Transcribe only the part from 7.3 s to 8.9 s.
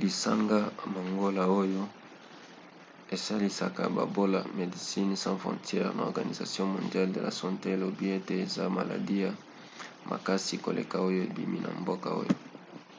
sante elobi ete eza